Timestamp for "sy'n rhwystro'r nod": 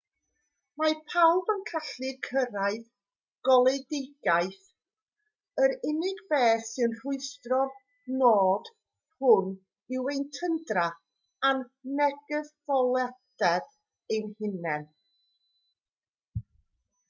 6.69-8.71